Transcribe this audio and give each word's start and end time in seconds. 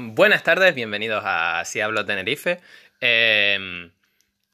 Buenas 0.00 0.44
tardes, 0.44 0.76
bienvenidos 0.76 1.24
a 1.26 1.64
Si 1.64 1.80
Hablo 1.80 2.04
Tenerife. 2.04 2.60
Eh, 3.00 3.90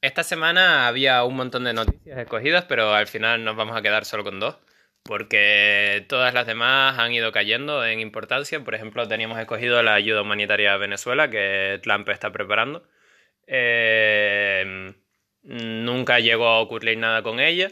esta 0.00 0.22
semana 0.22 0.88
había 0.88 1.22
un 1.24 1.36
montón 1.36 1.64
de 1.64 1.74
noticias 1.74 2.18
escogidas, 2.18 2.64
pero 2.64 2.94
al 2.94 3.06
final 3.06 3.44
nos 3.44 3.54
vamos 3.54 3.76
a 3.76 3.82
quedar 3.82 4.06
solo 4.06 4.24
con 4.24 4.40
dos, 4.40 4.56
porque 5.02 6.06
todas 6.08 6.32
las 6.32 6.46
demás 6.46 6.98
han 6.98 7.12
ido 7.12 7.30
cayendo 7.30 7.84
en 7.84 8.00
importancia. 8.00 8.64
Por 8.64 8.74
ejemplo, 8.74 9.06
teníamos 9.06 9.38
escogido 9.38 9.82
la 9.82 9.92
ayuda 9.92 10.22
humanitaria 10.22 10.72
a 10.72 10.78
Venezuela, 10.78 11.28
que 11.28 11.78
Trump 11.82 12.08
está 12.08 12.32
preparando. 12.32 12.88
Eh, 13.46 14.94
nunca 15.42 16.20
llegó 16.20 16.46
a 16.46 16.60
ocurrir 16.60 16.96
nada 16.96 17.22
con 17.22 17.38
ella. 17.38 17.70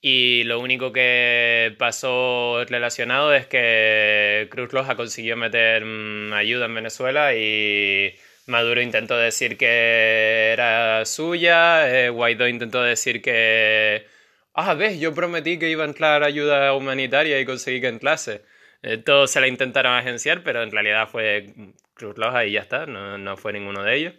Y 0.00 0.44
lo 0.44 0.60
único 0.60 0.92
que 0.92 1.74
pasó 1.78 2.64
relacionado 2.68 3.34
es 3.34 3.46
que 3.46 4.48
Cruz 4.50 4.70
Roja 4.70 4.96
consiguió 4.96 5.36
meter 5.36 5.84
mm, 5.84 6.32
ayuda 6.34 6.66
en 6.66 6.74
Venezuela 6.74 7.34
y 7.34 8.14
Maduro 8.46 8.80
intentó 8.80 9.16
decir 9.16 9.56
que 9.58 10.52
era 10.52 11.04
suya, 11.04 11.88
eh, 12.06 12.10
Guaidó 12.10 12.46
intentó 12.46 12.82
decir 12.82 13.20
que, 13.22 14.06
ah, 14.54 14.74
ves, 14.74 15.00
yo 15.00 15.14
prometí 15.14 15.58
que 15.58 15.70
iba 15.70 15.84
a 15.84 15.88
entrar 15.88 16.22
ayuda 16.22 16.72
humanitaria 16.74 17.40
y 17.40 17.44
conseguí 17.44 17.80
que 17.80 17.88
entrase. 17.88 18.44
Eh, 18.82 18.98
todos 18.98 19.30
se 19.30 19.40
la 19.40 19.48
intentaron 19.48 19.94
agenciar, 19.94 20.42
pero 20.44 20.62
en 20.62 20.70
realidad 20.70 21.08
fue 21.08 21.54
Cruz 21.94 22.16
Roja 22.16 22.44
y 22.44 22.52
ya 22.52 22.60
está, 22.60 22.86
no, 22.86 23.18
no 23.18 23.36
fue 23.36 23.52
ninguno 23.52 23.82
de 23.82 23.96
ellos. 23.96 24.14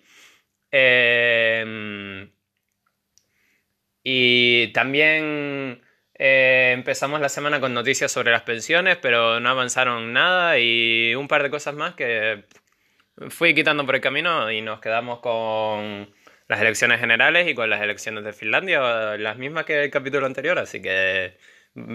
Eh, 0.71 2.29
y 4.09 4.67
también 4.69 5.81
eh, 6.13 6.71
empezamos 6.73 7.19
la 7.19 7.27
semana 7.27 7.59
con 7.59 7.73
noticias 7.73 8.09
sobre 8.09 8.31
las 8.31 8.43
pensiones, 8.43 8.95
pero 9.01 9.41
no 9.41 9.49
avanzaron 9.49 10.13
nada 10.13 10.57
y 10.59 11.13
un 11.13 11.27
par 11.27 11.43
de 11.43 11.49
cosas 11.49 11.75
más 11.75 11.93
que 11.95 12.45
fui 13.27 13.53
quitando 13.53 13.85
por 13.85 13.95
el 13.95 14.01
camino 14.01 14.49
y 14.49 14.61
nos 14.61 14.79
quedamos 14.79 15.19
con 15.19 16.09
las 16.47 16.61
elecciones 16.61 17.01
generales 17.01 17.49
y 17.49 17.53
con 17.53 17.69
las 17.69 17.81
elecciones 17.81 18.23
de 18.23 18.31
Finlandia, 18.31 19.17
las 19.17 19.37
mismas 19.37 19.65
que 19.65 19.83
el 19.83 19.91
capítulo 19.91 20.25
anterior, 20.25 20.57
así 20.57 20.81
que 20.81 21.37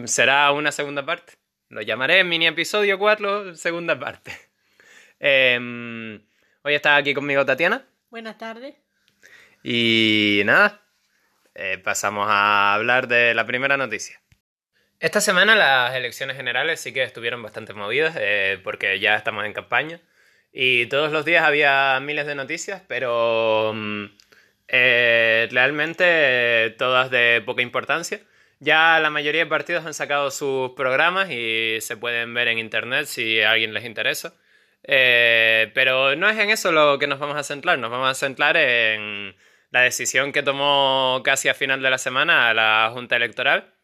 será 0.04 0.52
una 0.52 0.70
segunda 0.70 1.06
parte. 1.06 1.38
Lo 1.70 1.80
llamaré 1.80 2.24
mini 2.24 2.46
episodio 2.46 2.98
4, 2.98 3.54
segunda 3.54 3.98
parte. 3.98 4.32
Em, 5.24 6.20
hoy 6.62 6.74
está 6.74 6.96
aquí 6.96 7.14
conmigo 7.14 7.46
Tatiana. 7.46 7.86
Buenas 8.10 8.36
tardes. 8.36 8.74
Y 9.62 10.42
nada, 10.44 10.81
eh, 11.54 11.78
pasamos 11.78 12.28
a 12.30 12.74
hablar 12.74 13.08
de 13.08 13.34
la 13.34 13.46
primera 13.46 13.76
noticia. 13.76 14.20
Esta 15.00 15.20
semana 15.20 15.54
las 15.56 15.94
elecciones 15.94 16.36
generales 16.36 16.80
sí 16.80 16.92
que 16.92 17.02
estuvieron 17.02 17.42
bastante 17.42 17.74
movidas 17.74 18.14
eh, 18.18 18.60
porque 18.62 19.00
ya 19.00 19.16
estamos 19.16 19.44
en 19.44 19.52
campaña 19.52 20.00
y 20.52 20.86
todos 20.86 21.12
los 21.12 21.24
días 21.24 21.44
había 21.44 21.98
miles 22.00 22.26
de 22.26 22.34
noticias, 22.34 22.82
pero 22.88 23.72
mm, 23.74 24.04
eh, 24.68 25.48
realmente 25.50 26.74
todas 26.78 27.10
de 27.10 27.42
poca 27.44 27.62
importancia. 27.62 28.20
Ya 28.60 29.00
la 29.00 29.10
mayoría 29.10 29.44
de 29.44 29.50
partidos 29.50 29.84
han 29.86 29.94
sacado 29.94 30.30
sus 30.30 30.70
programas 30.72 31.30
y 31.30 31.78
se 31.80 31.96
pueden 31.96 32.32
ver 32.32 32.48
en 32.48 32.58
internet 32.58 33.06
si 33.06 33.40
a 33.40 33.50
alguien 33.50 33.74
les 33.74 33.84
interesa. 33.84 34.34
pero 34.82 36.16
no 36.16 36.28
es 36.28 36.38
en 36.38 36.50
eso 36.50 36.72
lo 36.72 36.98
que 36.98 37.06
nos 37.06 37.18
vamos 37.18 37.36
a 37.36 37.42
centrar, 37.42 37.78
nos 37.78 37.90
vamos 37.90 38.10
a 38.10 38.14
centrar 38.14 38.56
en 38.56 39.34
la 39.72 39.80
decisión 39.82 40.32
que 40.32 40.42
tomó 40.42 41.20
casi 41.24 41.48
a 41.48 41.54
final 41.54 41.82
de 41.82 41.90
la 41.90 41.98
semana 41.98 42.54
la 42.54 42.90
Junta 42.92 43.16
Electoral 43.16 43.74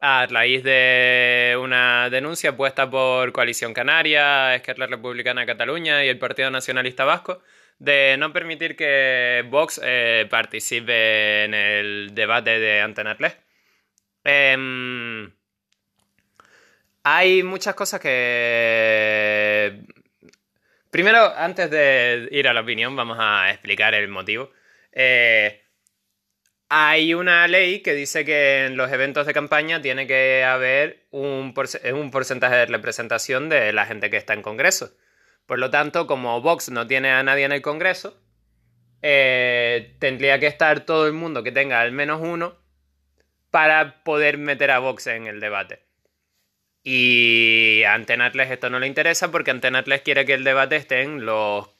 a 0.00 0.26
raíz 0.26 0.62
de 0.62 1.56
una 1.60 2.08
denuncia 2.10 2.56
puesta 2.56 2.88
por 2.90 3.32
Coalición 3.32 3.74
Canaria, 3.74 4.54
Esquerra 4.54 4.86
Republicana 4.86 5.46
Cataluña 5.46 6.04
y 6.04 6.08
el 6.08 6.18
Partido 6.18 6.50
Nacionalista 6.50 7.04
Vasco 7.04 7.42
de 7.78 8.16
no 8.18 8.32
permitir 8.32 8.76
que 8.76 9.44
Vox 9.48 9.80
eh, 9.84 10.26
participe 10.30 11.44
en 11.44 11.54
el 11.54 12.14
debate 12.14 12.58
de 12.58 12.80
Antena 12.80 13.16
3. 13.16 13.36
Em, 14.24 15.32
hay 17.04 17.42
muchas 17.42 17.74
cosas 17.74 18.00
que... 18.00 19.82
Primero, 20.90 21.32
antes 21.36 21.70
de 21.70 22.28
ir 22.32 22.48
a 22.48 22.54
la 22.54 22.62
opinión, 22.62 22.96
vamos 22.96 23.18
a 23.20 23.50
explicar 23.50 23.94
el 23.94 24.08
motivo. 24.08 24.50
Eh, 25.00 25.62
hay 26.68 27.14
una 27.14 27.46
ley 27.46 27.82
que 27.82 27.94
dice 27.94 28.24
que 28.24 28.66
en 28.66 28.76
los 28.76 28.90
eventos 28.90 29.26
de 29.26 29.32
campaña 29.32 29.80
tiene 29.80 30.08
que 30.08 30.42
haber 30.42 31.06
un, 31.12 31.54
porcentaje 31.54 32.56
de 32.56 32.66
representación 32.66 33.48
de 33.48 33.72
la 33.72 33.86
gente 33.86 34.10
que 34.10 34.16
está 34.16 34.34
en 34.34 34.42
Congreso. 34.42 34.92
Por 35.46 35.60
lo 35.60 35.70
tanto, 35.70 36.08
como 36.08 36.40
Vox 36.40 36.70
no 36.70 36.88
tiene 36.88 37.10
a 37.10 37.22
nadie 37.22 37.44
en 37.44 37.52
el 37.52 37.62
Congreso, 37.62 38.20
eh, 39.00 39.94
tendría 40.00 40.40
que 40.40 40.48
estar 40.48 40.80
todo 40.80 41.06
el 41.06 41.12
mundo 41.12 41.44
que 41.44 41.52
tenga 41.52 41.80
al 41.80 41.92
menos 41.92 42.20
uno 42.20 42.58
para 43.52 44.02
poder 44.02 44.36
meter 44.36 44.72
a 44.72 44.80
Vox 44.80 45.06
en 45.06 45.28
el 45.28 45.38
debate. 45.38 45.84
Y 46.82 47.84
a 47.84 47.94
Antenatles 47.94 48.50
esto 48.50 48.68
no 48.68 48.80
le 48.80 48.88
interesa 48.88 49.30
porque 49.30 49.52
Antenatles 49.52 50.02
quiere 50.02 50.26
que 50.26 50.34
el 50.34 50.42
debate 50.42 50.74
esté 50.74 51.02
en 51.02 51.24
los 51.24 51.77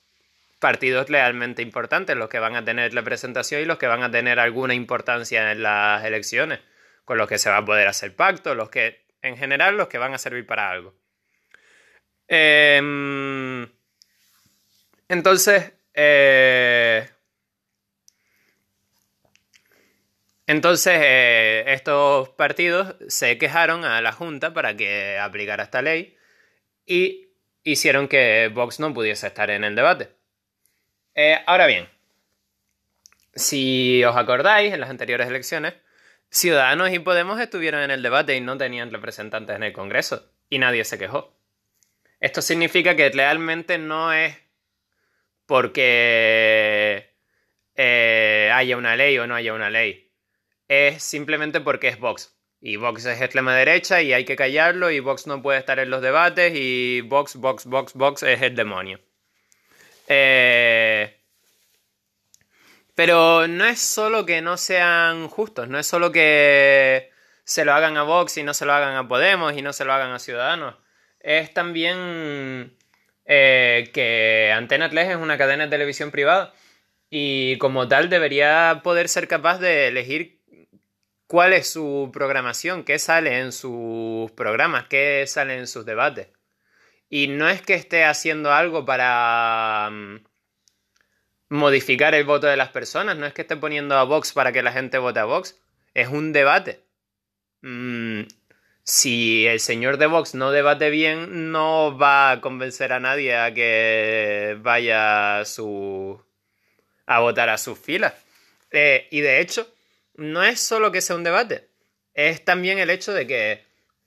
partidos 0.58 1.08
realmente 1.08 1.62
importantes, 1.62 2.16
los 2.16 2.28
que 2.28 2.38
van 2.38 2.56
a 2.56 2.64
tener 2.64 2.92
representación 2.92 3.62
y 3.62 3.64
los 3.64 3.78
que 3.78 3.86
van 3.86 4.02
a 4.02 4.10
tener 4.10 4.40
alguna 4.40 4.74
importancia 4.74 5.52
en 5.52 5.62
las 5.62 6.04
elecciones, 6.04 6.60
con 7.04 7.18
los 7.18 7.28
que 7.28 7.38
se 7.38 7.50
va 7.50 7.58
a 7.58 7.64
poder 7.64 7.88
hacer 7.88 8.14
pacto, 8.14 8.54
los 8.54 8.70
que, 8.70 9.04
en 9.22 9.36
general, 9.36 9.76
los 9.76 9.88
que 9.88 9.98
van 9.98 10.14
a 10.14 10.18
servir 10.18 10.46
para 10.46 10.70
algo. 10.70 10.94
Em, 12.28 13.66
entonces, 15.08 15.72
eh, 15.94 17.08
entonces 20.46 20.94
eh, 21.02 21.64
estos 21.68 22.28
partidos 22.30 22.96
se 23.08 23.38
quejaron 23.38 23.84
a 23.84 24.00
la 24.02 24.12
Junta 24.12 24.52
para 24.52 24.76
que 24.76 25.18
aplicara 25.18 25.64
esta 25.64 25.80
ley 25.80 26.16
y 26.86 27.28
hicieron 27.64 28.08
que 28.08 28.50
Vox 28.52 28.80
no 28.80 28.92
pudiese 28.92 29.26
estar 29.26 29.50
en 29.50 29.64
el 29.64 29.74
debate. 29.74 30.17
Eh, 31.20 31.36
ahora 31.46 31.66
bien, 31.66 31.88
si 33.34 34.04
os 34.04 34.16
acordáis, 34.16 34.72
en 34.72 34.78
las 34.78 34.88
anteriores 34.88 35.26
elecciones, 35.26 35.74
Ciudadanos 36.30 36.92
y 36.92 37.00
Podemos 37.00 37.40
estuvieron 37.40 37.82
en 37.82 37.90
el 37.90 38.04
debate 38.04 38.36
y 38.36 38.40
no 38.40 38.56
tenían 38.56 38.92
representantes 38.92 39.56
en 39.56 39.64
el 39.64 39.72
Congreso, 39.72 40.30
y 40.48 40.60
nadie 40.60 40.84
se 40.84 40.96
quejó. 40.96 41.36
Esto 42.20 42.40
significa 42.40 42.94
que 42.94 43.10
realmente 43.10 43.78
no 43.78 44.12
es 44.12 44.36
porque 45.46 47.10
eh, 47.74 48.52
haya 48.54 48.76
una 48.76 48.94
ley 48.94 49.18
o 49.18 49.26
no 49.26 49.34
haya 49.34 49.54
una 49.54 49.70
ley. 49.70 50.12
Es 50.68 51.02
simplemente 51.02 51.60
porque 51.60 51.88
es 51.88 51.98
Vox. 51.98 52.32
Y 52.60 52.76
Vox 52.76 53.06
es 53.06 53.20
extrema 53.20 53.56
derecha 53.56 54.02
y 54.02 54.12
hay 54.12 54.24
que 54.24 54.36
callarlo 54.36 54.92
y 54.92 55.00
Vox 55.00 55.26
no 55.26 55.42
puede 55.42 55.58
estar 55.58 55.80
en 55.80 55.90
los 55.90 56.00
debates 56.00 56.52
y 56.54 57.00
Vox, 57.00 57.34
Vox, 57.34 57.64
Vox, 57.66 57.94
Vox 57.94 58.22
es 58.22 58.40
el 58.40 58.54
demonio. 58.54 59.00
Eh, 60.10 60.87
pero 62.98 63.46
no 63.46 63.64
es 63.64 63.80
solo 63.80 64.26
que 64.26 64.42
no 64.42 64.56
sean 64.56 65.28
justos, 65.28 65.68
no 65.68 65.78
es 65.78 65.86
solo 65.86 66.10
que 66.10 67.12
se 67.44 67.64
lo 67.64 67.72
hagan 67.72 67.96
a 67.96 68.02
Vox 68.02 68.38
y 68.38 68.42
no 68.42 68.54
se 68.54 68.66
lo 68.66 68.72
hagan 68.72 68.96
a 68.96 69.06
Podemos 69.06 69.56
y 69.56 69.62
no 69.62 69.72
se 69.72 69.84
lo 69.84 69.92
hagan 69.92 70.10
a 70.10 70.18
Ciudadanos. 70.18 70.74
Es 71.20 71.54
también 71.54 72.76
eh, 73.24 73.88
que 73.94 74.52
Antena 74.52 74.90
3 74.90 75.10
es 75.10 75.16
una 75.16 75.38
cadena 75.38 75.66
de 75.66 75.70
televisión 75.70 76.10
privada 76.10 76.52
y 77.08 77.56
como 77.58 77.86
tal 77.86 78.10
debería 78.10 78.80
poder 78.82 79.08
ser 79.08 79.28
capaz 79.28 79.58
de 79.58 79.86
elegir 79.86 80.40
cuál 81.28 81.52
es 81.52 81.70
su 81.70 82.10
programación, 82.12 82.82
qué 82.82 82.98
sale 82.98 83.38
en 83.38 83.52
sus 83.52 84.32
programas, 84.32 84.88
qué 84.88 85.24
sale 85.28 85.56
en 85.56 85.68
sus 85.68 85.86
debates. 85.86 86.30
Y 87.08 87.28
no 87.28 87.48
es 87.48 87.62
que 87.62 87.74
esté 87.74 88.04
haciendo 88.04 88.52
algo 88.52 88.84
para 88.84 89.88
mm, 89.92 90.16
modificar 91.48 92.14
el 92.14 92.24
voto 92.24 92.46
de 92.46 92.56
las 92.56 92.70
personas, 92.70 93.16
no 93.16 93.26
es 93.26 93.32
que 93.32 93.42
esté 93.42 93.56
poniendo 93.56 93.96
a 93.96 94.04
Vox 94.04 94.32
para 94.32 94.52
que 94.52 94.62
la 94.62 94.72
gente 94.72 94.98
vote 94.98 95.20
a 95.20 95.24
Vox, 95.24 95.56
es 95.94 96.08
un 96.08 96.32
debate. 96.32 96.84
Mm, 97.62 98.22
si 98.82 99.46
el 99.46 99.60
señor 99.60 99.98
de 99.98 100.06
Vox 100.06 100.34
no 100.34 100.50
debate 100.50 100.90
bien, 100.90 101.52
no 101.52 101.96
va 101.96 102.30
a 102.30 102.40
convencer 102.40 102.92
a 102.92 103.00
nadie 103.00 103.36
a 103.36 103.52
que 103.52 104.56
vaya 104.60 105.40
a 105.40 105.44
su 105.44 106.22
a 107.06 107.20
votar 107.20 107.48
a 107.48 107.58
sus 107.58 107.78
filas. 107.78 108.14
Eh, 108.70 109.08
y 109.10 109.20
de 109.20 109.40
hecho, 109.40 109.66
no 110.14 110.42
es 110.42 110.60
solo 110.60 110.92
que 110.92 111.00
sea 111.00 111.16
un 111.16 111.24
debate, 111.24 111.68
es 112.14 112.44
también 112.44 112.78
el 112.78 112.90
hecho 112.90 113.12
de 113.12 113.26
que 113.26 113.64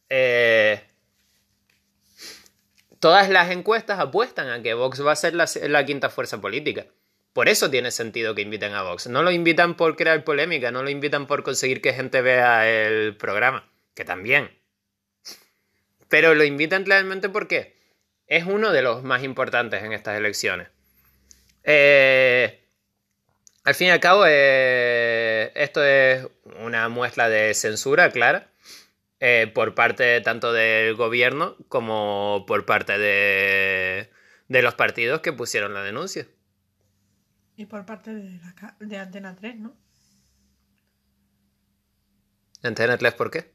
eh, 0.09 0.83
todas 2.99 3.29
las 3.29 3.49
encuestas 3.51 3.99
apuestan 3.99 4.49
a 4.49 4.61
que 4.61 4.73
Vox 4.73 5.05
va 5.05 5.13
a 5.13 5.15
ser 5.15 5.33
la, 5.33 5.85
quinta 5.85 6.09
fuerza 6.09 6.41
política. 6.41 6.85
Por 7.33 7.47
eso 7.47 7.69
tiene 7.71 7.91
sentido 7.91 8.35
que 8.35 8.41
inviten 8.41 8.73
a 8.73 8.83
Vox. 8.83 9.07
No 9.07 9.23
lo 9.23 9.31
invitan 9.31 9.75
por 9.75 9.95
crear 9.95 10.23
polémica, 10.23 10.71
no 10.71 10.83
lo 10.83 10.89
invitan 10.89 11.27
por 11.27 11.43
conseguir 11.43 11.81
que 11.81 11.93
gente 11.93 12.21
vea 12.21 12.69
el 12.69 13.15
programa, 13.15 13.69
que 13.93 14.03
también. 14.03 14.51
Pero 16.09 16.35
lo 16.35 16.43
invitan 16.43 16.85
realmente 16.85 17.29
porque 17.29 17.77
es 18.27 18.45
uno 18.45 18.71
de 18.71 18.81
los 18.81 19.03
más 19.03 19.23
importantes 19.23 19.81
en 19.83 19.93
estas 19.93 20.17
elecciones. 20.17 20.67
Eh, 21.63 22.59
al 23.63 23.75
fin 23.75 23.87
y 23.87 23.91
al 23.91 23.99
cabo, 23.99 24.25
eh, 24.27 25.51
esto 25.55 25.83
es 25.83 26.27
una 26.59 26.89
muestra 26.89 27.29
de 27.29 27.53
censura 27.53 28.09
clara 28.11 28.49
eh, 29.19 29.49
por 29.53 29.75
parte 29.75 30.19
tanto 30.21 30.51
del 30.51 30.95
gobierno 30.95 31.55
como 31.69 32.43
por 32.47 32.65
parte 32.65 32.97
de, 32.97 34.09
de 34.47 34.61
los 34.61 34.73
partidos 34.75 35.21
que 35.21 35.31
pusieron 35.31 35.73
la 35.73 35.83
denuncia. 35.83 36.25
Y 37.61 37.67
por 37.67 37.85
parte 37.85 38.11
de, 38.11 38.39
la, 38.39 38.75
de 38.79 38.97
Antena 38.97 39.35
3, 39.35 39.59
¿no? 39.59 39.75
¿Antena 42.63 42.97
3 42.97 43.13
por 43.13 43.29
qué? 43.29 43.53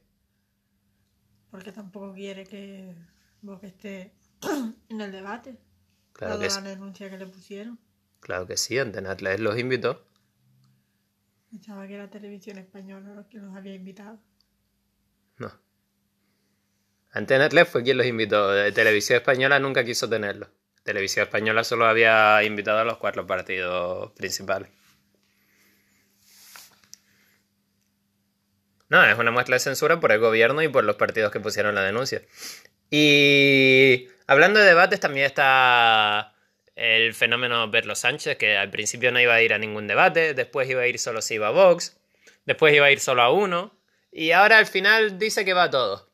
Porque 1.51 1.73
tampoco 1.73 2.13
quiere 2.13 2.45
que 2.45 2.95
Vox 3.41 3.65
esté 3.65 4.13
en 4.89 5.01
el 5.01 5.11
debate. 5.11 5.57
Claro 6.13 6.39
que 6.39 6.45
la 6.45 6.51
sí. 6.51 6.61
denuncia 6.61 7.09
que 7.09 7.17
le 7.17 7.25
pusieron. 7.25 7.77
Claro 8.21 8.47
que 8.47 8.55
sí, 8.55 8.79
Antena 8.79 9.17
3 9.17 9.41
los 9.41 9.59
invitó. 9.59 10.07
Pensaba 11.51 11.85
que 11.85 11.95
era 11.95 12.09
televisión 12.09 12.59
española 12.59 13.13
los 13.13 13.25
que 13.25 13.39
los 13.39 13.53
había 13.57 13.75
invitado. 13.75 14.21
No. 15.35 15.51
Antena 17.11 17.49
3 17.49 17.67
fue 17.67 17.83
quien 17.83 17.97
los 17.97 18.05
invitó. 18.05 18.51
De 18.51 18.71
Televisión 18.71 19.17
Española 19.17 19.59
nunca 19.59 19.83
quiso 19.83 20.07
tenerlo. 20.07 20.47
Televisión 20.87 21.23
Española 21.23 21.65
solo 21.65 21.85
había 21.85 22.41
invitado 22.43 22.79
a 22.79 22.85
los 22.85 22.95
cuatro 22.95 23.27
partidos 23.27 24.13
principales. 24.13 24.69
No, 28.87 29.03
es 29.03 29.19
una 29.19 29.31
muestra 29.31 29.57
de 29.57 29.59
censura 29.59 29.99
por 29.99 30.13
el 30.13 30.19
gobierno 30.19 30.61
y 30.63 30.69
por 30.69 30.85
los 30.85 30.95
partidos 30.95 31.33
que 31.33 31.41
pusieron 31.41 31.75
la 31.75 31.83
denuncia. 31.83 32.21
Y 32.89 34.07
hablando 34.27 34.61
de 34.61 34.65
debates, 34.67 35.01
también 35.01 35.25
está 35.25 36.33
el 36.77 37.13
fenómeno 37.13 37.69
Berlo 37.69 37.93
Sánchez, 37.93 38.37
que 38.37 38.55
al 38.55 38.69
principio 38.69 39.11
no 39.11 39.19
iba 39.19 39.33
a 39.33 39.41
ir 39.41 39.53
a 39.53 39.57
ningún 39.57 39.87
debate, 39.87 40.33
después 40.33 40.69
iba 40.69 40.83
a 40.83 40.87
ir 40.87 40.99
solo 40.99 41.21
si 41.21 41.33
iba 41.33 41.49
a 41.49 41.51
Vox, 41.51 41.97
después 42.45 42.73
iba 42.73 42.85
a 42.85 42.91
ir 42.91 43.01
solo 43.01 43.23
a 43.23 43.31
uno, 43.33 43.77
y 44.09 44.31
ahora 44.31 44.57
al 44.57 44.67
final 44.67 45.19
dice 45.19 45.43
que 45.43 45.51
va 45.51 45.63
a 45.63 45.69
todos. 45.69 46.06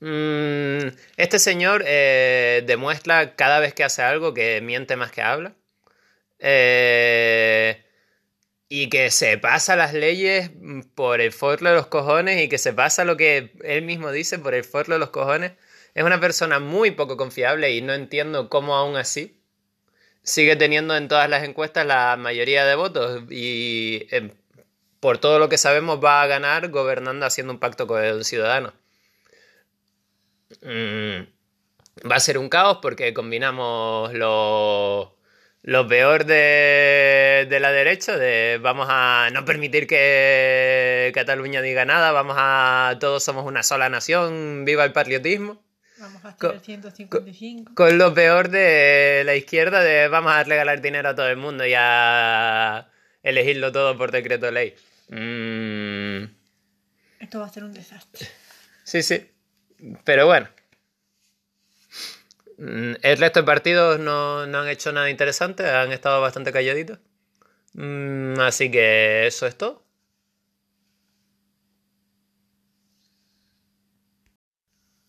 Mm, 0.00 0.88
este 1.16 1.38
señor 1.38 1.82
eh, 1.86 2.62
demuestra 2.66 3.34
cada 3.34 3.60
vez 3.60 3.74
que 3.74 3.84
hace 3.84 4.02
algo 4.02 4.34
que 4.34 4.60
miente 4.60 4.96
más 4.96 5.10
que 5.12 5.22
habla. 5.22 5.54
Eh, 6.38 7.82
y 8.68 8.88
que 8.88 9.10
se 9.10 9.38
pasa 9.38 9.76
las 9.76 9.94
leyes 9.94 10.50
por 10.94 11.20
el 11.20 11.32
forro 11.32 11.70
de 11.70 11.76
los 11.76 11.86
cojones 11.86 12.42
y 12.42 12.48
que 12.48 12.58
se 12.58 12.72
pasa 12.72 13.04
lo 13.04 13.16
que 13.16 13.52
él 13.64 13.82
mismo 13.82 14.10
dice 14.12 14.38
por 14.38 14.54
el 14.54 14.64
forro 14.64 14.94
de 14.94 14.98
los 15.00 15.10
cojones. 15.10 15.52
Es 15.94 16.04
una 16.04 16.20
persona 16.20 16.58
muy 16.60 16.90
poco 16.90 17.16
confiable 17.16 17.72
y 17.72 17.80
no 17.82 17.94
entiendo 17.94 18.48
cómo 18.50 18.76
aún 18.76 18.96
así 18.96 19.40
sigue 20.22 20.56
teniendo 20.56 20.96
en 20.96 21.08
todas 21.08 21.30
las 21.30 21.44
encuestas 21.44 21.86
la 21.86 22.16
mayoría 22.16 22.66
de 22.66 22.74
votos 22.74 23.22
y 23.30 24.06
eh, 24.10 24.32
por 25.00 25.18
todo 25.18 25.38
lo 25.38 25.48
que 25.48 25.58
sabemos 25.58 26.02
va 26.04 26.22
a 26.22 26.26
ganar 26.26 26.68
gobernando 26.70 27.26
haciendo 27.26 27.52
un 27.52 27.60
pacto 27.60 27.86
con 27.86 28.02
el 28.04 28.24
Mm, 30.62 31.26
va 32.10 32.16
a 32.16 32.20
ser 32.20 32.38
un 32.38 32.48
caos 32.48 32.78
porque 32.82 33.12
combinamos 33.14 34.12
lo, 34.14 35.16
lo 35.62 35.88
peor 35.88 36.24
de, 36.24 37.46
de 37.48 37.60
la 37.60 37.72
derecha, 37.72 38.16
de 38.16 38.58
vamos 38.62 38.86
a 38.90 39.28
no 39.32 39.44
permitir 39.44 39.86
que 39.86 41.10
Cataluña 41.14 41.62
diga 41.62 41.84
nada, 41.84 42.12
vamos 42.12 42.36
a 42.38 42.96
todos 43.00 43.22
somos 43.24 43.44
una 43.44 43.62
sola 43.62 43.88
nación, 43.88 44.64
viva 44.64 44.84
el 44.84 44.92
patriotismo. 44.92 45.62
Vamos 45.98 46.24
a 46.26 46.36
Co- 46.36 46.48
hacer 46.48 46.58
el 46.58 46.64
155. 46.64 47.74
Con 47.74 47.96
lo 47.98 48.12
peor 48.12 48.50
de 48.50 49.22
la 49.24 49.34
izquierda, 49.34 49.80
de 49.80 50.08
vamos 50.08 50.32
a 50.32 50.44
regalar 50.44 50.82
dinero 50.82 51.08
a 51.08 51.14
todo 51.14 51.28
el 51.28 51.38
mundo 51.38 51.64
y 51.66 51.72
a 51.74 52.88
elegirlo 53.22 53.72
todo 53.72 53.96
por 53.96 54.10
decreto 54.12 54.46
de 54.46 54.52
ley. 54.52 54.74
Mm, 55.08 56.24
Esto 57.18 57.40
va 57.40 57.46
a 57.46 57.48
ser 57.48 57.64
un 57.64 57.72
desastre. 57.72 58.28
sí, 58.84 59.02
sí. 59.02 59.30
Pero 60.04 60.26
bueno. 60.26 60.48
Mm, 62.58 62.94
El 63.02 63.18
resto 63.18 63.40
de 63.40 63.46
partidos 63.46 63.98
no, 63.98 64.46
no 64.46 64.58
han 64.60 64.68
hecho 64.68 64.92
nada 64.92 65.10
interesante, 65.10 65.68
han 65.68 65.92
estado 65.92 66.20
bastante 66.20 66.52
calladitos. 66.52 66.98
Mm, 67.74 68.40
así 68.40 68.70
que 68.70 69.26
eso 69.26 69.46
es 69.46 69.56
todo. 69.58 69.84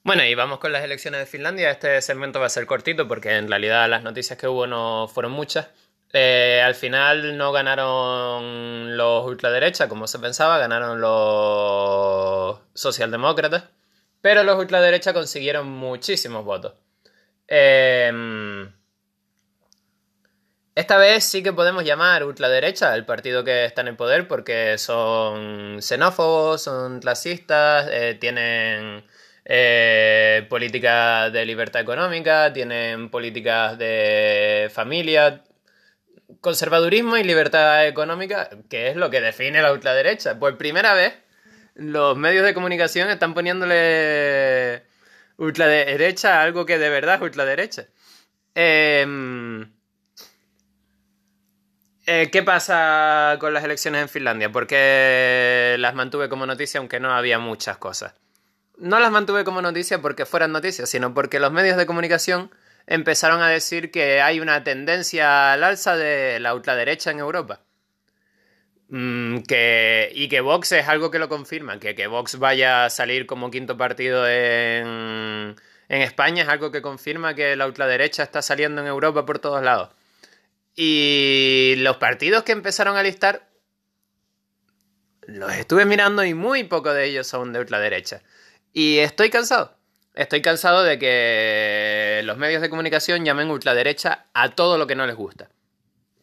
Bueno, 0.03 0.23
y 0.23 0.33
vamos 0.35 0.59
con 0.59 0.71
las 0.71 0.83
elecciones 0.83 1.19
de 1.19 1.25
Finlandia. 1.25 1.69
Este 1.69 2.01
segmento 2.01 2.39
va 2.39 2.45
a 2.45 2.49
ser 2.49 2.65
cortito 2.65 3.07
porque 3.07 3.35
en 3.35 3.47
realidad 3.49 3.89
las 3.89 4.03
noticias 4.03 4.39
que 4.39 4.47
hubo 4.47 4.65
no 4.65 5.07
fueron 5.13 5.33
muchas. 5.33 5.67
Eh, 6.13 6.61
al 6.65 6.75
final 6.75 7.37
no 7.37 7.51
ganaron 7.51 8.95
los 8.95 9.25
ultraderechas 9.25 9.89
como 9.89 10.07
se 10.07 10.19
pensaba, 10.19 10.57
ganaron 10.57 11.01
los 11.01 12.59
socialdemócratas, 12.73 13.65
pero 14.21 14.43
los 14.43 14.57
ultraderechas 14.57 15.13
consiguieron 15.13 15.67
muchísimos 15.67 16.43
votos. 16.45 16.73
Eh, 17.47 18.11
esta 20.77 20.97
vez 20.97 21.23
sí 21.23 21.41
que 21.41 21.53
podemos 21.53 21.83
llamar 21.83 22.23
ultraderecha 22.23 22.93
al 22.93 23.03
partido 23.03 23.43
que 23.43 23.65
está 23.65 23.81
en 23.81 23.87
el 23.87 23.95
poder 23.95 24.27
porque 24.27 24.77
son 24.77 25.81
xenófobos, 25.81 26.61
son 26.61 26.99
clasistas, 26.99 27.87
eh, 27.89 28.15
tienen 28.21 29.03
eh, 29.43 30.45
políticas 30.51 31.33
de 31.33 31.47
libertad 31.47 31.81
económica, 31.81 32.53
tienen 32.53 33.09
políticas 33.09 33.75
de 33.79 34.69
familia, 34.71 35.41
conservadurismo 36.41 37.17
y 37.17 37.23
libertad 37.23 37.87
económica, 37.87 38.47
que 38.69 38.89
es 38.89 38.95
lo 38.95 39.09
que 39.09 39.19
define 39.19 39.63
la 39.63 39.73
ultraderecha. 39.73 40.37
Por 40.37 40.59
primera 40.59 40.93
vez, 40.93 41.15
los 41.77 42.17
medios 42.17 42.43
de 42.43 42.53
comunicación 42.53 43.09
están 43.09 43.33
poniéndole 43.33 44.83
ultraderecha 45.37 46.39
a 46.39 46.43
algo 46.43 46.65
que 46.65 46.79
de 46.79 46.89
verdad 46.89 47.15
es 47.15 47.21
ultraderecha. 47.21 47.85
Em, 48.55 49.71
eh, 52.07 52.29
¿Qué 52.31 52.41
pasa 52.41 53.37
con 53.39 53.53
las 53.53 53.63
elecciones 53.63 54.01
en 54.01 54.09
Finlandia? 54.09 54.51
Porque 54.51 55.75
las 55.77 55.93
mantuve 55.93 56.29
como 56.29 56.47
noticia, 56.47 56.79
aunque 56.79 56.99
no 56.99 57.13
había 57.13 57.37
muchas 57.37 57.77
cosas. 57.77 58.15
No 58.77 58.99
las 58.99 59.11
mantuve 59.11 59.43
como 59.43 59.61
noticia 59.61 60.01
porque 60.01 60.25
fueran 60.25 60.51
noticias, 60.51 60.89
sino 60.89 61.13
porque 61.13 61.39
los 61.39 61.51
medios 61.51 61.77
de 61.77 61.85
comunicación 61.85 62.49
empezaron 62.87 63.41
a 63.41 63.49
decir 63.49 63.91
que 63.91 64.21
hay 64.21 64.39
una 64.39 64.63
tendencia 64.63 65.53
al 65.53 65.63
alza 65.63 65.95
de 65.95 66.39
la 66.39 66.55
ultraderecha 66.55 67.11
en 67.11 67.19
Europa. 67.19 67.66
Mm, 68.89 69.39
que, 69.41 70.11
y 70.13 70.29
que 70.29 70.39
Vox 70.41 70.71
es 70.71 70.87
algo 70.87 71.11
que 71.11 71.19
lo 71.19 71.27
confirma, 71.27 71.79
que 71.79 71.93
que 71.93 72.07
Vox 72.07 72.39
vaya 72.39 72.85
a 72.85 72.89
salir 72.89 73.25
como 73.25 73.51
quinto 73.51 73.77
partido 73.77 74.27
en, 74.27 75.55
en 75.89 76.01
España 76.01 76.43
es 76.43 76.49
algo 76.49 76.71
que 76.71 76.81
confirma 76.81 77.33
que 77.35 77.55
la 77.55 77.65
ultraderecha 77.67 78.23
está 78.23 78.41
saliendo 78.41 78.81
en 78.81 78.87
Europa 78.87 79.25
por 79.25 79.39
todos 79.39 79.63
lados. 79.63 79.89
Y 80.75 81.75
los 81.79 81.97
partidos 81.97 82.43
que 82.43 82.51
empezaron 82.51 82.97
a 82.97 83.03
listar, 83.03 83.47
los 85.25 85.51
estuve 85.53 85.85
mirando 85.85 86.23
y 86.23 86.33
muy 86.33 86.63
pocos 86.63 86.93
de 86.93 87.05
ellos 87.05 87.27
son 87.27 87.51
de 87.53 87.59
ultraderecha. 87.59 88.21
Y 88.73 88.99
estoy 88.99 89.29
cansado. 89.29 89.75
Estoy 90.13 90.41
cansado 90.41 90.83
de 90.83 90.97
que 90.97 92.21
los 92.23 92.37
medios 92.37 92.61
de 92.61 92.69
comunicación 92.69 93.25
llamen 93.25 93.49
ultraderecha 93.51 94.27
a 94.33 94.49
todo 94.55 94.77
lo 94.77 94.87
que 94.87 94.95
no 94.95 95.05
les 95.05 95.15
gusta. 95.15 95.49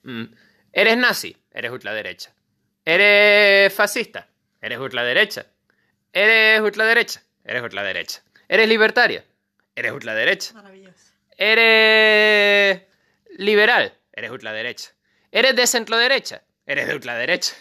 Mm. 0.02 0.24
Eres 0.72 0.96
nazi, 0.96 1.36
eres 1.52 1.70
ultraderecha. 1.70 2.32
Eres 2.84 3.72
fascista, 3.72 4.28
eres 4.60 4.78
ultraderecha. 4.78 5.46
Eres 6.12 6.60
ultraderecha, 6.60 7.22
eres 7.44 7.62
ultraderecha. 7.62 8.22
Eres 8.48 8.68
libertaria, 8.68 9.24
eres 9.74 9.92
ultraderecha. 9.92 10.54
Maravilloso. 10.54 11.12
Eres 11.36 12.82
liberal, 13.36 13.94
eres 14.12 14.30
ultraderecha. 14.30 14.90
Eres 15.32 15.56
de 15.56 15.66
centro 15.66 15.96
derecha, 15.96 16.42
eres 16.66 16.86
de 16.86 16.94
ultraderecha. 16.94 17.54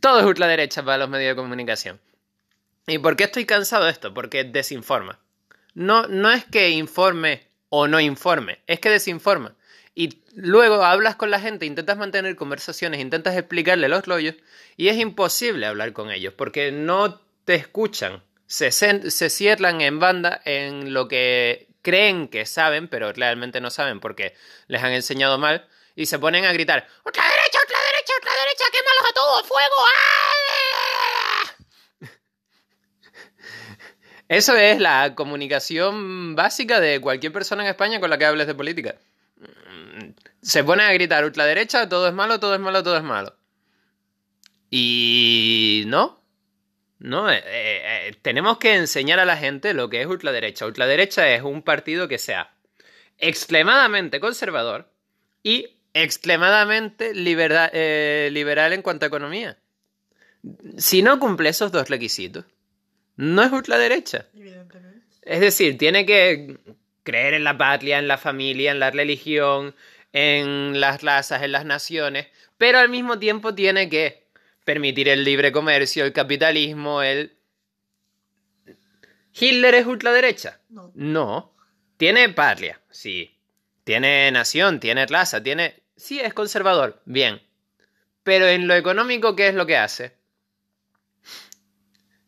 Todo 0.00 0.20
es 0.20 0.26
ultraderecha 0.26 0.82
para 0.84 0.98
los 0.98 1.08
medios 1.08 1.34
de 1.34 1.42
comunicación. 1.42 2.00
¿Y 2.86 2.98
por 2.98 3.16
qué 3.16 3.24
estoy 3.24 3.46
cansado 3.46 3.86
de 3.86 3.92
esto? 3.92 4.12
Porque 4.12 4.44
desinforma. 4.44 5.18
No, 5.74 6.06
no 6.08 6.30
es 6.30 6.44
que 6.44 6.70
informe 6.70 7.46
o 7.68 7.88
no 7.88 8.00
informe, 8.00 8.60
es 8.66 8.80
que 8.80 8.90
desinforma. 8.90 9.54
Y 9.98 10.22
luego 10.34 10.84
hablas 10.84 11.16
con 11.16 11.30
la 11.30 11.40
gente, 11.40 11.64
intentas 11.64 11.96
mantener 11.96 12.36
conversaciones, 12.36 13.00
intentas 13.00 13.34
explicarle 13.34 13.88
los 13.88 14.04
rollos 14.04 14.34
y 14.76 14.88
es 14.88 14.98
imposible 14.98 15.64
hablar 15.64 15.94
con 15.94 16.10
ellos 16.10 16.34
porque 16.34 16.70
no 16.70 17.18
te 17.46 17.54
escuchan. 17.54 18.22
Se, 18.46 18.70
cierran 18.70 19.80
en 19.80 19.98
banda 19.98 20.42
en 20.44 20.92
lo 20.92 21.08
que 21.08 21.68
creen 21.80 22.28
que 22.28 22.44
saben, 22.44 22.88
pero 22.88 23.10
realmente 23.14 23.62
no 23.62 23.70
saben 23.70 23.98
porque 23.98 24.36
les 24.66 24.82
han 24.82 24.92
enseñado 24.92 25.38
mal 25.38 25.66
y 25.94 26.04
se 26.04 26.18
ponen 26.18 26.44
a 26.44 26.52
gritar 26.52 26.86
¡Ultraderecha, 27.02 27.58
ultraderecha, 27.62 28.12
ultraderecha! 28.20 28.64
¡Quémalos 28.70 29.10
a 29.10 29.14
todos! 29.14 29.48
¡Fuego! 29.48 29.76
¡Ah! 29.94 31.56
Eso 34.28 34.54
es 34.56 34.78
la 34.78 35.14
comunicación 35.14 36.36
básica 36.36 36.80
de 36.80 37.00
cualquier 37.00 37.32
persona 37.32 37.62
en 37.62 37.70
España 37.70 37.98
con 37.98 38.10
la 38.10 38.18
que 38.18 38.26
hables 38.26 38.46
de 38.46 38.54
política. 38.54 38.96
Se 40.42 40.62
pone 40.64 40.82
a 40.82 40.92
gritar 40.92 41.24
ultraderecha, 41.24 41.88
todo 41.88 42.08
es 42.08 42.14
malo, 42.14 42.38
todo 42.38 42.54
es 42.54 42.60
malo, 42.60 42.82
todo 42.82 42.96
es 42.96 43.02
malo. 43.02 43.36
Y 44.70 45.84
no, 45.86 46.22
no, 46.98 47.30
eh, 47.30 47.42
eh, 47.44 48.08
eh, 48.08 48.14
tenemos 48.22 48.58
que 48.58 48.74
enseñar 48.74 49.18
a 49.20 49.24
la 49.24 49.36
gente 49.36 49.74
lo 49.74 49.90
que 49.90 50.00
es 50.00 50.06
ultraderecha. 50.06 50.66
Ultraderecha 50.66 51.28
es 51.28 51.42
un 51.42 51.62
partido 51.62 52.08
que 52.08 52.18
sea 52.18 52.54
extremadamente 53.18 54.20
conservador 54.20 54.90
y 55.42 55.78
extremadamente 55.94 57.14
liberal 57.14 58.72
en 58.72 58.82
cuanto 58.82 59.06
a 59.06 59.08
economía. 59.08 59.58
Si 60.76 61.02
no 61.02 61.18
cumple 61.18 61.48
esos 61.48 61.72
dos 61.72 61.88
requisitos, 61.88 62.44
no 63.16 63.42
es 63.42 63.52
ultraderecha. 63.52 64.26
Es 65.22 65.40
decir, 65.40 65.76
tiene 65.78 66.06
que 66.06 66.58
creer 67.02 67.34
en 67.34 67.44
la 67.44 67.56
patria, 67.56 67.98
en 67.98 68.08
la 68.08 68.18
familia, 68.18 68.70
en 68.70 68.80
la 68.80 68.90
religión, 68.90 69.74
en 70.12 70.80
las 70.80 71.02
razas, 71.02 71.42
en 71.42 71.52
las 71.52 71.64
naciones, 71.64 72.28
pero 72.58 72.78
al 72.78 72.88
mismo 72.88 73.18
tiempo 73.18 73.54
tiene 73.54 73.88
que 73.88 74.26
permitir 74.64 75.08
el 75.08 75.24
libre 75.24 75.52
comercio, 75.52 76.04
el 76.04 76.12
capitalismo, 76.12 77.02
el... 77.02 77.36
¿Hitler 79.32 79.74
es 79.74 79.86
ultraderecha? 79.86 80.60
No. 80.70 80.90
No. 80.94 81.54
Tiene 81.96 82.28
patria, 82.30 82.80
sí. 82.90 83.38
Tiene 83.84 84.30
nación, 84.32 84.80
tiene 84.80 85.06
raza, 85.06 85.42
tiene... 85.42 85.82
Sí, 85.96 86.18
es 86.20 86.34
conservador, 86.34 87.00
bien. 87.04 87.40
Pero 88.22 88.46
en 88.46 88.66
lo 88.66 88.74
económico, 88.74 89.36
¿qué 89.36 89.48
es 89.48 89.54
lo 89.54 89.66
que 89.66 89.76
hace? 89.76 90.16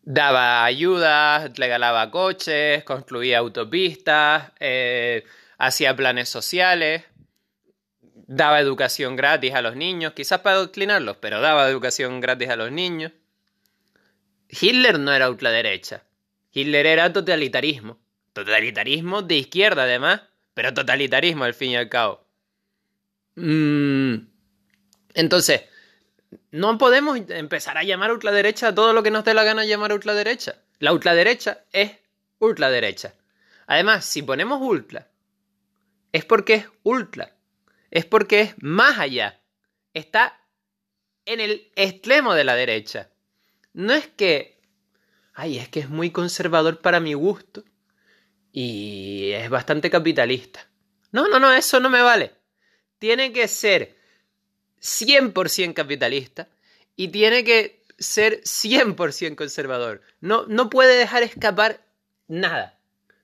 Daba 0.02 0.64
ayudas, 0.64 1.50
regalaba 1.56 2.10
coches, 2.10 2.84
construía 2.84 3.38
autopistas, 3.38 4.52
eh, 4.60 5.24
hacía 5.58 5.96
planes 5.96 6.28
sociales 6.28 7.04
daba 8.28 8.60
educación 8.60 9.16
gratis 9.16 9.54
a 9.54 9.62
los 9.62 9.74
niños, 9.74 10.12
quizás 10.12 10.40
para 10.40 10.56
adoctrinarlos, 10.56 11.16
pero 11.16 11.40
daba 11.40 11.68
educación 11.68 12.20
gratis 12.20 12.50
a 12.50 12.56
los 12.56 12.70
niños. 12.70 13.10
Hitler 14.48 15.00
no 15.00 15.12
era 15.12 15.30
ultraderecha. 15.30 16.04
Hitler 16.52 16.86
era 16.86 17.12
totalitarismo. 17.12 17.98
Totalitarismo 18.34 19.22
de 19.22 19.36
izquierda, 19.36 19.84
además, 19.84 20.20
pero 20.54 20.74
totalitarismo 20.74 21.44
al 21.44 21.54
fin 21.54 21.70
y 21.70 21.76
al 21.76 21.88
cabo. 21.88 22.24
Mm. 23.34 24.16
Entonces, 25.14 25.62
no 26.50 26.76
podemos 26.76 27.18
empezar 27.30 27.78
a 27.78 27.82
llamar 27.82 28.12
ultraderecha 28.12 28.68
a 28.68 28.74
todo 28.74 28.92
lo 28.92 29.02
que 29.02 29.10
nos 29.10 29.24
dé 29.24 29.32
la 29.32 29.44
gana 29.44 29.64
llamar 29.64 29.92
ultraderecha. 29.92 30.56
La 30.80 30.92
ultraderecha 30.92 31.64
es 31.72 31.92
ultraderecha. 32.38 33.14
Además, 33.66 34.04
si 34.04 34.22
ponemos 34.22 34.60
ultra, 34.60 35.08
es 36.12 36.24
porque 36.26 36.54
es 36.54 36.66
ultra 36.82 37.37
es 37.90 38.04
porque 38.04 38.40
es 38.40 38.54
más 38.58 38.98
allá. 38.98 39.40
Está 39.94 40.40
en 41.24 41.40
el 41.40 41.70
extremo 41.76 42.34
de 42.34 42.44
la 42.44 42.54
derecha. 42.54 43.10
No 43.72 43.92
es 43.92 44.06
que, 44.06 44.60
ay, 45.34 45.58
es 45.58 45.68
que 45.68 45.80
es 45.80 45.88
muy 45.88 46.10
conservador 46.10 46.80
para 46.80 47.00
mi 47.00 47.14
gusto 47.14 47.64
y 48.52 49.30
es 49.32 49.48
bastante 49.50 49.90
capitalista. 49.90 50.68
No, 51.12 51.28
no, 51.28 51.38
no, 51.38 51.52
eso 51.52 51.80
no 51.80 51.90
me 51.90 52.02
vale. 52.02 52.32
Tiene 52.98 53.32
que 53.32 53.48
ser 53.48 53.96
100% 54.80 55.74
capitalista 55.74 56.48
y 56.96 57.08
tiene 57.08 57.44
que 57.44 57.84
ser 57.98 58.42
100% 58.42 59.36
conservador. 59.36 60.02
No, 60.20 60.46
no 60.46 60.70
puede 60.70 60.96
dejar 60.96 61.22
escapar 61.22 61.84
nada. 62.26 62.78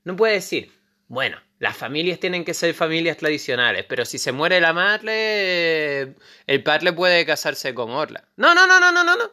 No 0.04 0.16
puede 0.16 0.34
decir, 0.34 0.72
bueno, 1.08 1.38
las 1.64 1.78
familias 1.78 2.20
tienen 2.20 2.44
que 2.44 2.52
ser 2.52 2.74
familias 2.74 3.16
tradicionales, 3.16 3.86
pero 3.88 4.04
si 4.04 4.18
se 4.18 4.32
muere 4.32 4.60
la 4.60 4.74
madre, 4.74 6.14
el 6.46 6.62
padre 6.62 6.92
puede 6.92 7.24
casarse 7.24 7.72
con 7.72 7.90
Orla. 7.90 8.28
No, 8.36 8.54
no, 8.54 8.66
no, 8.66 8.78
no, 8.78 8.92
no, 8.92 9.02
no, 9.02 9.16
no. 9.16 9.32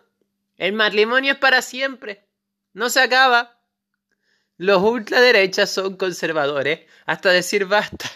El 0.56 0.72
matrimonio 0.72 1.34
es 1.34 1.40
para 1.40 1.62
siempre. 1.62 2.24
No 2.72 2.90
se 2.90 3.02
acaba. 3.02 3.60
Los 4.56 4.82
ultraderechas 4.82 5.72
son 5.72 5.98
conservadores 5.98 6.88
hasta 7.06 7.32
decir 7.32 7.66
basta. 7.66 8.10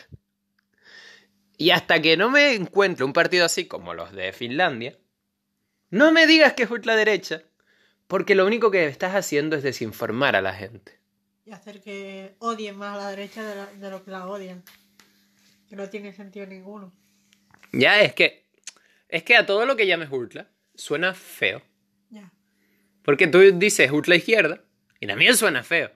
Y 1.57 1.71
hasta 1.71 2.01
que 2.01 2.15
no 2.15 2.29
me 2.29 2.53
encuentre 2.53 3.03
un 3.03 3.11
partido 3.11 3.43
así 3.43 3.65
como 3.67 3.93
los 3.93 4.13
de 4.13 4.31
Finlandia, 4.31 4.97
no 5.89 6.13
me 6.13 6.25
digas 6.25 6.53
que 6.53 6.63
es 6.63 6.71
ultraderecha, 6.71 7.43
porque 8.07 8.33
lo 8.33 8.45
único 8.45 8.71
que 8.71 8.85
estás 8.85 9.13
haciendo 9.13 9.57
es 9.57 9.63
desinformar 9.63 10.37
a 10.37 10.41
la 10.41 10.53
gente 10.53 11.04
y 11.45 11.51
hacer 11.51 11.81
que 11.81 12.35
odien 12.39 12.75
más 12.77 12.97
a 12.97 13.03
la 13.03 13.09
derecha 13.11 13.67
de, 13.67 13.89
lo 13.89 14.03
que 14.03 14.11
la 14.11 14.27
odian. 14.27 14.63
Que 15.69 15.75
no 15.75 15.87
tiene 15.89 16.11
sentido 16.11 16.45
ninguno. 16.45 16.91
Ya, 17.71 18.01
es 18.01 18.13
que. 18.13 18.45
Es 19.07 19.23
que 19.23 19.35
a 19.35 19.45
todo 19.45 19.65
lo 19.65 19.75
que 19.75 19.85
llames 19.85 20.09
ultra 20.11 20.49
suena 20.73 21.13
feo. 21.13 21.61
Ya. 22.09 22.31
Porque 23.03 23.27
tú 23.27 23.39
dices 23.39 23.91
ultra 23.91 24.15
izquierda 24.15 24.63
y 24.99 25.07
también 25.07 25.37
suena 25.37 25.63
feo. 25.63 25.91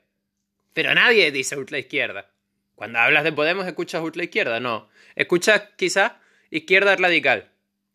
Pero 0.74 0.94
nadie 0.94 1.32
dice 1.32 1.58
ultra 1.58 1.80
izquierda. 1.80 2.32
Cuando 2.76 3.00
hablas 3.00 3.24
de 3.24 3.34
Podemos, 3.34 3.66
escuchas 3.66 4.02
ultra 4.04 4.24
izquierda. 4.24 4.60
No. 4.60 4.90
Escuchas 5.16 5.70
quizás 5.76 6.14
izquierda 6.52 6.96
radical. 6.96 7.50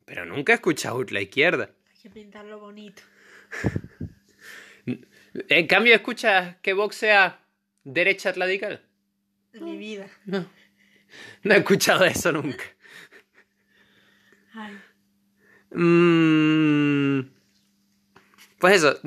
Pero 0.04 0.26
nunca 0.26 0.54
escuchas 0.54 0.92
ultra 0.92 1.20
izquierda. 1.20 1.70
Hay 1.90 2.02
que 2.02 2.10
pintarlo 2.10 2.58
bonito. 2.58 3.02
En 5.48 5.66
cambio, 5.66 5.96
escuchas 5.96 6.56
que 6.62 6.74
Vox 6.74 6.94
sea 6.94 7.43
derecha 7.84 8.32
radical? 8.32 8.82
Mi 9.52 9.76
vida. 9.76 10.08
No. 10.24 10.46
No 11.42 11.54
he 11.54 11.58
escuchado 11.58 12.04
eso 12.04 12.32
nunca. 12.32 12.64
Mm, 15.70 17.20
pues 18.58 18.76
eso. 18.76 18.98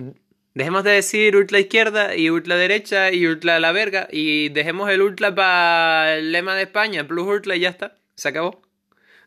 Dejemos 0.53 0.83
de 0.83 0.91
decir 0.91 1.35
ultra 1.35 1.59
izquierda 1.59 2.15
y 2.15 2.29
ultra 2.29 2.55
derecha 2.55 3.11
y 3.11 3.27
ultra 3.27 3.59
la 3.59 3.71
verga 3.71 4.07
y 4.11 4.49
dejemos 4.49 4.89
el 4.89 5.03
ultra 5.03 5.33
para 5.35 6.15
el 6.15 6.31
lema 6.31 6.55
de 6.55 6.63
España, 6.63 7.07
plus 7.07 7.27
ultra 7.27 7.55
y 7.55 7.59
ya 7.59 7.69
está. 7.69 7.97
Se 8.15 8.29
acabó. 8.29 8.61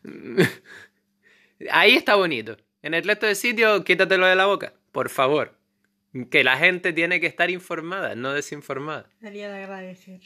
Ahí 1.71 1.95
está 1.95 2.15
bonito. 2.15 2.57
En 2.81 2.93
el 2.93 3.03
resto 3.03 3.27
del 3.27 3.35
sitio, 3.35 3.83
quítatelo 3.83 4.25
de 4.25 4.35
la 4.35 4.47
boca, 4.47 4.73
por 4.91 5.09
favor. 5.09 5.60
Que 6.29 6.43
la 6.43 6.57
gente 6.57 6.93
tiene 6.93 7.19
que 7.19 7.27
estar 7.27 7.49
informada, 7.49 8.15
no 8.15 8.33
desinformada. 8.33 9.05
Sería 9.21 9.49
de 9.49 9.63
agradecer. 9.63 10.19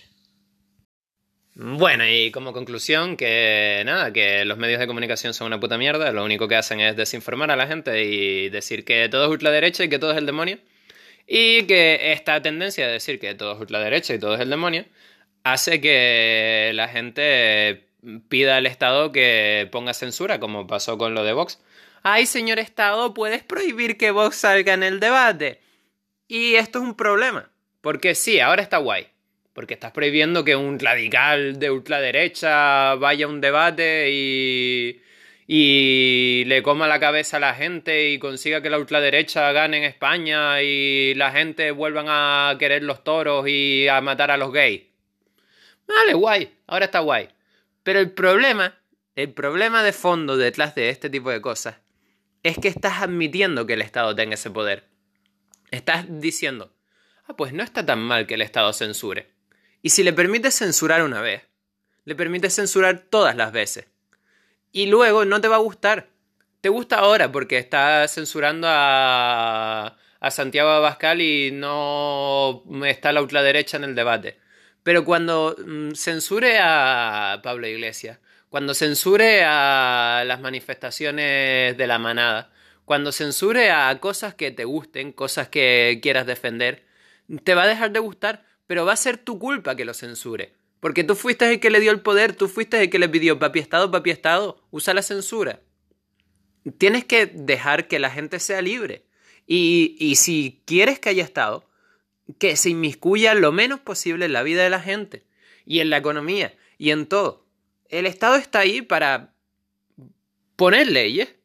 Bueno, 1.53 2.05
y 2.05 2.31
como 2.31 2.51
conclusión, 2.51 3.15
que 3.15 3.83
nada, 3.85 4.11
que 4.11 4.43
los 4.43 4.57
medios 4.57 4.79
de 4.79 4.87
comunicación 4.87 5.33
son 5.33 5.47
una 5.47 5.59
puta 5.59 5.77
mierda, 5.77 6.11
lo 6.11 6.25
único 6.25 6.47
que 6.47 6.55
hacen 6.55 6.81
es 6.81 6.97
desinformar 6.97 7.49
a 7.51 7.55
la 7.55 7.67
gente 7.67 8.03
y 8.03 8.49
decir 8.49 8.83
que 8.83 9.07
todo 9.09 9.25
es 9.25 9.29
ultraderecha 9.31 9.83
y 9.83 9.89
que 9.89 9.99
todo 9.99 10.11
es 10.11 10.17
el 10.17 10.25
demonio. 10.25 10.57
Y 11.27 11.63
que 11.63 12.11
esta 12.11 12.41
tendencia 12.41 12.85
de 12.85 12.93
decir 12.93 13.19
que 13.19 13.33
todo 13.35 13.53
es 13.53 13.59
ultraderecha 13.59 14.13
y 14.13 14.19
todo 14.19 14.35
es 14.35 14.41
el 14.41 14.49
demonio 14.49 14.85
hace 15.45 15.79
que 15.79 16.71
la 16.73 16.89
gente 16.89 17.87
pida 18.27 18.57
al 18.57 18.65
Estado 18.65 19.11
que 19.11 19.69
ponga 19.71 19.93
censura, 19.93 20.39
como 20.39 20.67
pasó 20.67 20.97
con 20.97 21.13
lo 21.13 21.23
de 21.23 21.33
Vox. 21.33 21.61
Ay, 22.01 22.25
señor 22.25 22.59
Estado, 22.59 23.13
¿puedes 23.13 23.43
prohibir 23.43 23.97
que 23.97 24.11
Vox 24.11 24.37
salga 24.37 24.73
en 24.73 24.83
el 24.83 24.99
debate? 24.99 25.61
Y 26.27 26.55
esto 26.55 26.79
es 26.79 26.85
un 26.85 26.95
problema. 26.95 27.49
Porque 27.81 28.15
sí, 28.15 28.39
ahora 28.39 28.61
está 28.61 28.77
guay. 28.77 29.07
Porque 29.53 29.75
estás 29.75 29.91
prohibiendo 29.91 30.43
que 30.43 30.55
un 30.55 30.79
radical 30.79 31.59
de 31.59 31.71
ultraderecha 31.71 32.95
vaya 32.95 33.25
a 33.25 33.29
un 33.29 33.41
debate 33.41 34.09
y, 34.11 35.01
y 35.47 36.43
le 36.45 36.63
coma 36.63 36.87
la 36.87 36.99
cabeza 36.99 37.37
a 37.37 37.39
la 37.39 37.53
gente 37.53 38.09
y 38.09 38.19
consiga 38.19 38.61
que 38.61 38.69
la 38.69 38.79
ultraderecha 38.79 39.51
gane 39.51 39.77
en 39.77 39.83
España 39.83 40.61
y 40.61 41.13
la 41.15 41.31
gente 41.31 41.71
vuelvan 41.71 42.07
a 42.09 42.55
querer 42.59 42.83
los 42.83 43.03
toros 43.03 43.47
y 43.47 43.87
a 43.87 44.01
matar 44.01 44.31
a 44.31 44.37
los 44.37 44.51
gays. 44.51 44.83
Vale, 45.87 46.13
guay, 46.15 46.51
ahora 46.67 46.85
está 46.85 46.99
guay. 46.99 47.29
Pero 47.83 47.99
el 47.99 48.11
problema, 48.11 48.75
el 49.15 49.31
problema 49.31 49.83
de 49.83 49.93
fondo 49.93 50.37
detrás 50.37 50.73
de 50.73 50.89
este 50.89 51.09
tipo 51.09 51.29
de 51.29 51.39
cosas, 51.39 51.77
es 52.41 52.57
que 52.57 52.67
estás 52.67 53.01
admitiendo 53.01 53.65
que 53.65 53.73
el 53.73 53.81
Estado 53.81 54.15
tenga 54.15 54.33
ese 54.33 54.49
poder. 54.49 54.94
Estás 55.75 56.05
diciendo, 56.07 56.73
ah, 57.27 57.35
pues 57.35 57.53
no 57.53 57.63
está 57.63 57.85
tan 57.85 57.99
mal 57.99 58.27
que 58.27 58.35
el 58.35 58.41
Estado 58.41 58.71
censure. 58.73 59.27
Y 59.81 59.89
si 59.89 60.03
le 60.03 60.13
permites 60.13 60.57
censurar 60.57 61.03
una 61.03 61.21
vez, 61.21 61.43
le 62.05 62.15
permites 62.15 62.55
censurar 62.55 63.03
todas 63.09 63.35
las 63.35 63.51
veces. 63.51 63.87
Y 64.71 64.87
luego 64.87 65.25
no 65.25 65.41
te 65.41 65.47
va 65.47 65.55
a 65.57 65.59
gustar. 65.59 66.07
Te 66.61 66.69
gusta 66.69 66.97
ahora 66.97 67.31
porque 67.31 67.57
está 67.57 68.07
censurando 68.07 68.67
a, 68.69 69.97
a 70.19 70.31
Santiago 70.31 70.69
Abascal 70.69 71.21
y 71.21 71.51
no 71.51 72.63
está 72.85 73.11
la 73.11 73.21
ultraderecha 73.21 73.77
en 73.77 73.83
el 73.83 73.95
debate. 73.95 74.39
Pero 74.81 75.03
cuando 75.03 75.55
mm, 75.57 75.91
censure 75.91 76.57
a 76.61 77.41
Pablo 77.43 77.67
Iglesias, 77.67 78.19
cuando 78.49 78.73
censure 78.73 79.43
a 79.43 80.23
las 80.25 80.39
manifestaciones 80.39 81.77
de 81.77 81.87
la 81.87 81.99
manada, 81.99 82.51
cuando 82.85 83.11
censure 83.11 83.71
a 83.71 83.99
cosas 83.99 84.35
que 84.35 84.51
te 84.51 84.63
gusten, 84.63 85.11
cosas 85.11 85.49
que 85.49 85.99
quieras 86.01 86.25
defender, 86.25 86.85
te 87.43 87.55
va 87.55 87.63
a 87.63 87.67
dejar 87.67 87.91
de 87.91 87.99
gustar 87.99 88.45
pero 88.67 88.85
va 88.85 88.93
a 88.93 88.97
ser 88.97 89.17
tu 89.17 89.39
culpa 89.39 89.75
que 89.75 89.85
lo 89.85 89.93
censure. 89.93 90.53
Porque 90.79 91.03
tú 91.03 91.15
fuiste 91.15 91.51
el 91.51 91.59
que 91.59 91.69
le 91.69 91.79
dio 91.79 91.91
el 91.91 92.01
poder, 92.01 92.35
tú 92.35 92.47
fuiste 92.47 92.81
el 92.81 92.89
que 92.89 92.99
le 92.99 93.09
pidió 93.09 93.39
papi 93.39 93.59
Estado, 93.59 93.91
papi 93.91 94.11
Estado, 94.11 94.61
usa 94.71 94.93
la 94.93 95.01
censura. 95.01 95.61
Tienes 96.77 97.05
que 97.05 97.27
dejar 97.27 97.87
que 97.87 97.99
la 97.99 98.09
gente 98.09 98.39
sea 98.39 98.61
libre. 98.61 99.05
Y, 99.47 99.95
y 99.99 100.15
si 100.15 100.61
quieres 100.65 100.99
que 100.99 101.09
haya 101.09 101.23
Estado, 101.23 101.67
que 102.39 102.55
se 102.55 102.69
inmiscuya 102.69 103.35
lo 103.35 103.51
menos 103.51 103.79
posible 103.79 104.25
en 104.25 104.33
la 104.33 104.43
vida 104.43 104.63
de 104.63 104.69
la 104.69 104.81
gente 104.81 105.23
y 105.65 105.79
en 105.79 105.89
la 105.89 105.97
economía 105.97 106.55
y 106.77 106.89
en 106.89 107.05
todo. 107.05 107.45
El 107.89 108.07
Estado 108.07 108.35
está 108.35 108.59
ahí 108.59 108.81
para 108.81 109.33
poner 110.55 110.87
leyes, 110.87 111.35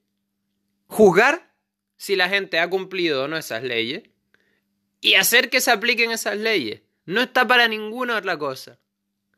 juzgar 0.91 1.55
si 1.97 2.17
la 2.17 2.29
gente 2.29 2.59
ha 2.59 2.69
cumplido 2.69 3.25
o 3.25 3.29
no 3.29 3.37
esas 3.37 3.63
leyes 3.63 4.03
y 5.01 5.15
hacer 5.15 5.49
que 5.49 5.61
se 5.61 5.71
apliquen 5.71 6.11
esas 6.11 6.37
leyes. 6.37 6.83
No 7.07 7.23
está 7.23 7.47
para 7.47 7.69
ninguna 7.69 8.19
otra 8.19 8.37
cosa. 8.37 8.79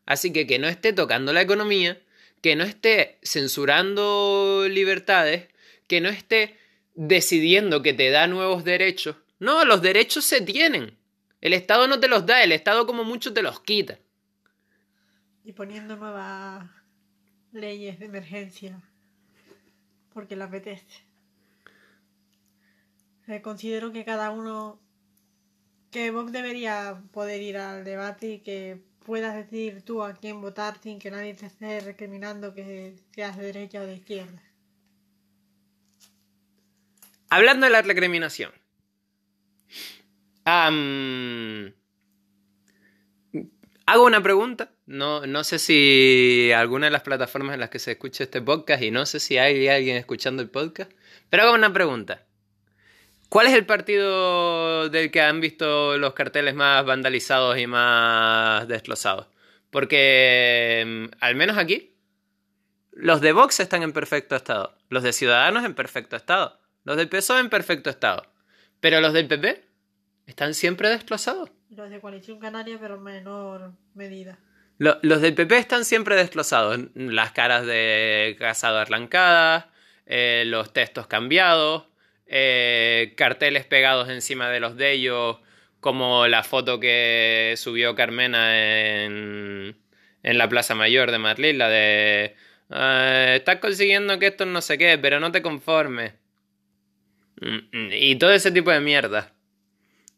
Así 0.06 0.32
que 0.32 0.47
que 0.47 0.59
no 0.59 0.66
esté 0.66 0.92
tocando 0.92 1.32
la 1.32 1.42
economía, 1.42 2.00
que 2.40 2.56
no 2.56 2.64
esté 2.64 3.18
censurando 3.23 4.66
libertades, 4.68 5.49
que 5.87 6.00
no 6.00 6.09
esté 6.09 6.59
decidiendo 6.94 7.82
que 7.82 7.92
te 7.92 8.11
da 8.11 8.26
nuevos 8.26 8.64
derechos. 8.64 9.16
No, 9.38 9.64
los 9.64 9.82
derechos 9.82 10.25
se 10.25 10.40
tienen. 10.40 10.97
El 11.40 11.52
Estado 11.52 11.87
no 11.87 12.00
te 12.00 12.09
los 12.09 12.25
da, 12.25 12.42
el 12.42 12.52
Estado 12.52 12.87
como 12.87 13.04
mucho 13.04 13.32
te 13.32 13.42
los 13.42 13.61
quita. 13.61 13.99
Y 15.44 15.52
poniendo 15.52 15.97
nuevas 15.97 16.66
leyes 17.52 17.99
de 17.99 18.06
emergencia 18.06 18.80
porque 20.12 20.37
le 20.37 20.44
apetece. 20.44 21.12
Eh, 23.29 23.41
considero 23.41 23.93
que 23.93 24.05
cada 24.05 24.31
uno, 24.31 24.81
que 25.91 26.11
Vox 26.11 26.33
debería 26.33 27.02
poder 27.12 27.43
ir 27.43 27.57
al 27.57 27.85
debate 27.85 28.35
y 28.35 28.38
que 28.41 28.83
puedas 29.05 29.35
decidir 29.35 29.83
tú 29.83 30.02
a 30.02 30.14
quién 30.14 30.41
votar 30.41 30.79
sin 30.83 30.99
que 30.99 31.11
nadie 31.11 31.35
te 31.35 31.47
esté 31.47 31.81
recriminando 31.81 32.55
que 32.55 32.97
seas 33.14 33.37
de 33.37 33.45
derecha 33.45 33.81
o 33.81 33.87
de 33.87 33.95
izquierda. 33.95 34.43
Hablando 37.31 37.67
de 37.67 37.73
la 37.73 37.83
recriminación. 37.83 38.52
hago 40.45 40.76
una 44.05 44.23
pregunta. 44.23 44.71
No, 44.87 45.26
no 45.26 45.45
sé 45.45 45.59
si 45.59 46.50
alguna 46.55 46.87
de 46.87 46.91
las 46.91 47.02
plataformas 47.02 47.55
en 47.55 47.61
las 47.61 47.71
que 47.71 47.79
se 47.79 47.93
escucha 47.93 48.25
este 48.25 48.43
podcast 48.43 48.83
y 48.83 48.91
no 48.91 49.07
sé 49.07 49.21
si 49.21 49.38
hay 49.38 49.69
alguien 49.69 49.97
escuchando 49.97 50.43
el 50.43 50.50
podcast, 50.50 50.93
pero 51.31 51.45
hago 51.45 51.55
una 51.55 51.73
pregunta. 51.73 52.26
¿Cuál 53.32 53.46
es 53.46 53.54
el 53.54 53.64
partido 53.64 54.90
del 54.90 55.10
que 55.10 55.22
han 55.22 55.40
visto 55.40 55.96
los 55.96 56.12
carteles 56.12 56.54
más 56.54 56.84
vandalizados 56.84 57.58
y 57.58 57.66
más 57.66 58.68
destrozados? 58.68 59.26
Porque, 59.70 60.84
mm, 60.86 61.16
al 61.18 61.34
menos 61.34 61.56
aquí, 61.56 61.96
los 62.90 63.22
de 63.22 63.32
Vox 63.32 63.60
están 63.60 63.82
en 63.84 63.94
perfecto 63.94 64.36
estado, 64.36 64.76
los 64.90 65.02
de 65.02 65.14
Ciudadanos 65.14 65.64
en 65.64 65.72
perfecto 65.74 66.14
estado, 66.14 66.60
los 66.84 66.98
del 66.98 67.08
PSOE 67.08 67.40
en 67.40 67.48
perfecto 67.48 67.88
estado, 67.88 68.26
pero 68.80 69.00
los 69.00 69.14
del 69.14 69.28
PP 69.28 69.64
están 70.26 70.52
siempre 70.52 70.90
destrozados. 70.90 71.48
Los 71.70 71.88
de 71.88 72.00
Coalición 72.00 72.38
Canaria, 72.38 72.76
pero 72.78 72.96
en 72.96 73.02
menor 73.02 73.72
medida. 73.94 74.38
los 74.76 75.22
del 75.22 75.32
PP 75.32 75.56
están 75.56 75.86
siempre 75.86 76.16
destrozados, 76.16 76.78
las 76.94 77.32
caras 77.32 77.64
de 77.64 78.36
Casado 78.38 78.76
arrancadas, 78.76 79.64
eh, 80.04 80.44
los 80.44 80.74
textos 80.74 81.06
cambiados, 81.06 81.86
eh, 82.34 83.12
carteles 83.14 83.66
pegados 83.66 84.08
encima 84.08 84.48
de 84.48 84.58
los 84.58 84.74
de 84.76 84.92
ellos, 84.92 85.36
como 85.80 86.26
la 86.28 86.42
foto 86.42 86.80
que 86.80 87.52
subió 87.58 87.94
Carmena 87.94 89.04
en, 89.04 89.76
en 90.22 90.38
la 90.38 90.48
Plaza 90.48 90.74
Mayor 90.74 91.10
de 91.10 91.18
Madrid, 91.18 91.54
la 91.54 91.68
de... 91.68 92.34
Ah, 92.70 93.34
estás 93.34 93.56
consiguiendo 93.56 94.18
que 94.18 94.28
esto 94.28 94.46
no 94.46 94.62
sé 94.62 94.78
qué, 94.78 94.96
pero 94.96 95.20
no 95.20 95.30
te 95.30 95.42
conformes. 95.42 96.14
Mm, 97.42 97.90
y 97.92 98.16
todo 98.16 98.32
ese 98.32 98.50
tipo 98.50 98.71
de 98.71 98.80
mierda. 98.80 99.34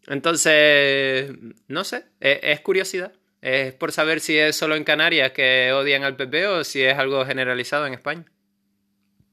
Entonces, 0.06 1.32
no 1.66 1.82
sé, 1.82 2.04
es, 2.20 2.38
es, 2.42 2.60
curiosidad. 2.60 3.12
Es 3.42 3.74
por 3.74 3.90
saber 3.90 4.20
si 4.20 4.38
es 4.38 4.54
solo 4.54 4.76
en 4.76 4.84
Canarias 4.84 5.32
que 5.32 5.72
odian 5.72 6.04
al 6.04 6.16
PP 6.16 6.46
o 6.46 6.64
si 6.64 6.82
es 6.84 6.96
algo 6.96 7.26
generalizado 7.26 7.86
en 7.88 7.94
España. 7.94 8.24